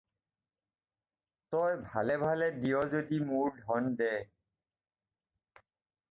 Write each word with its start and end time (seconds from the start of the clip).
তই 1.51 1.73
ভালে 1.89 2.15
ভালে 2.27 2.47
দিয় 2.63 2.81
যদি 2.93 3.17
মোৰ 3.27 3.51
ধন 3.65 3.91
দে। 3.99 4.09